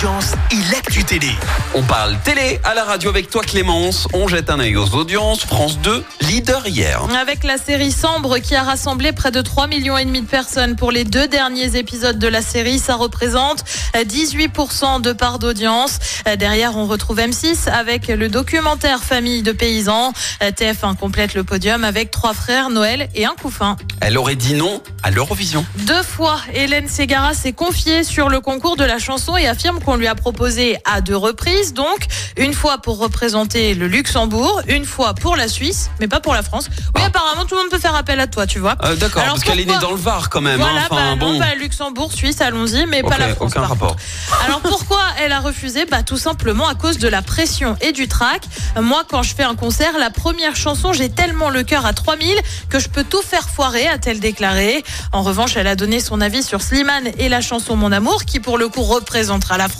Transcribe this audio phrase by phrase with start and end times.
[0.00, 1.28] audiences et l'actu télé.
[1.74, 4.08] On parle télé à la radio avec toi Clémence.
[4.14, 5.44] On jette un œil aux audiences.
[5.44, 7.02] France 2, leader hier.
[7.20, 10.74] Avec la série Sambre qui a rassemblé près de 3 millions et demi de personnes
[10.74, 13.62] pour les deux derniers épisodes de la série, ça représente
[13.94, 15.98] 18% de part d'audience.
[16.38, 20.14] Derrière, on retrouve M6 avec le documentaire Famille de paysans.
[20.40, 23.76] TF1 complète le podium avec trois frères, Noël et un couffin.
[24.00, 25.64] Elle aurait dit non à l'Eurovision.
[25.80, 29.89] Deux fois, Hélène Ségara s'est confiée sur le concours de la chanson et affirme qu'on
[29.96, 35.14] lui a proposé à deux reprises, donc une fois pour représenter le Luxembourg, une fois
[35.14, 36.68] pour la Suisse, mais pas pour la France.
[36.94, 37.06] Oui, Ah.
[37.06, 38.76] apparemment tout le monde peut faire appel à toi, tu vois.
[38.84, 40.58] Euh, D'accord, parce qu'elle est née dans le Var quand même.
[40.60, 40.86] Voilà, hein.
[40.90, 41.38] Enfin, bah, non, bon.
[41.38, 43.50] bah, Luxembourg, Suisse, allons-y, mais pas la France.
[43.52, 43.96] aucun par rapport.
[44.46, 45.84] alors pourquoi elle a refusé?
[45.86, 48.42] Bah tout simplement à cause de la pression et du trac.
[48.80, 52.36] Moi quand je fais un concert, la première chanson, j'ai tellement le cœur à 3000
[52.68, 54.84] que je peux tout faire foirer, a-t-elle déclaré.
[55.12, 58.40] En revanche, elle a donné son avis sur Slimane et la chanson Mon amour qui
[58.40, 59.79] pour le coup représentera la France.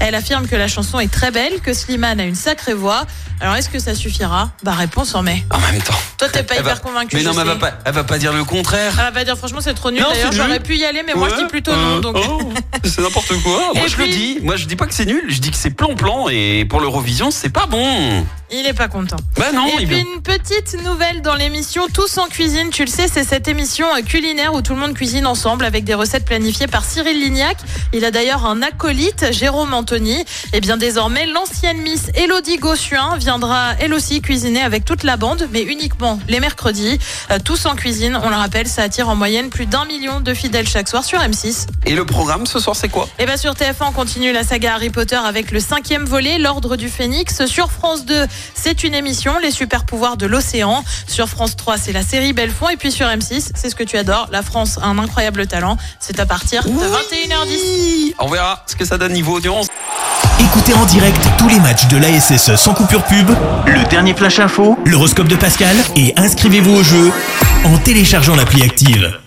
[0.00, 3.04] Elle affirme que la chanson est très belle, que Slimane a une sacrée voix.
[3.40, 4.50] Alors est-ce que ça suffira?
[4.62, 5.44] Bah réponse en mai.
[5.50, 5.92] En même temps.
[6.16, 7.16] Toi t'es pas Elle hyper va- convaincu.
[7.16, 8.94] Mais non, mais elle va pas, elle va pas dire le contraire.
[9.06, 10.02] Elle va dire franchement c'est trop nul.
[10.02, 11.96] D'ailleurs j'aurais pu y aller mais moi je dis plutôt non.
[11.96, 12.40] euh, Donc oh,
[12.84, 13.60] c'est n'importe quoi.
[13.74, 14.38] Moi Et je le dis.
[14.42, 15.24] Moi je dis pas que c'est nul.
[15.28, 18.24] Je dis que c'est plan-plan et pour l'Eurovision c'est pas bon.
[18.50, 19.16] Il est pas content.
[19.36, 19.66] Bah non.
[19.66, 22.70] Et il puis une petite nouvelle dans l'émission Tous en cuisine.
[22.70, 25.84] Tu le sais, c'est cette émission euh, culinaire où tout le monde cuisine ensemble avec
[25.84, 27.56] des recettes planifiées par Cyril Lignac.
[27.92, 30.24] Il a d'ailleurs un acolyte, Jérôme Anthony.
[30.52, 35.48] Et bien désormais, l'ancienne Miss Elodie Gossuin viendra elle aussi cuisiner avec toute la bande,
[35.52, 36.98] mais uniquement les mercredis.
[37.30, 40.34] Euh, Tous en cuisine, on le rappelle, ça attire en moyenne plus d'un million de
[40.34, 41.66] fidèles chaque soir sur M6.
[41.84, 43.08] Et le programme ce soir c'est quoi?
[43.18, 46.76] Et bien sur TF1, on continue la saga Harry Potter avec le cinquième volet, l'Ordre
[46.76, 47.44] du Phénix.
[47.46, 50.84] Sur France 2, c'est une émission, les super pouvoirs de l'océan.
[51.06, 52.68] Sur France 3, c'est la série Belfond.
[52.68, 55.76] Et puis sur M6, c'est ce que tu adores, la France a un incroyable talent.
[56.00, 58.14] C'est à partir de 21h10.
[58.18, 59.68] On verra ce que ça donne niveau audience.
[60.40, 63.30] Écoutez en direct tous les matchs de l'ASSE sans coupure pub,
[63.66, 67.10] le dernier flash info, l'horoscope de Pascal et inscrivez-vous au jeu
[67.64, 69.18] en téléchargeant l'appli active.